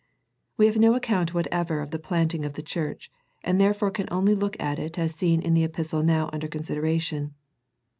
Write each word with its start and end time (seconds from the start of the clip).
We 0.57 0.65
have 0.65 0.77
no 0.79 0.95
account 0.95 1.35
whatever 1.35 1.79
of 1.79 1.91
the 1.91 1.99
plant 1.99 2.33
ing 2.33 2.43
of 2.43 2.53
the 2.53 2.63
church, 2.63 3.11
and 3.43 3.61
therefore 3.61 3.91
can 3.91 4.07
only 4.09 4.33
look 4.33 4.59
at 4.59 4.79
it 4.79 4.97
as 4.97 5.13
seen 5.13 5.43
in 5.43 5.53
the 5.53 5.63
epistle 5.63 6.01
now 6.01 6.27
under 6.33 6.47
considera 6.47 6.99
tion. 6.99 7.35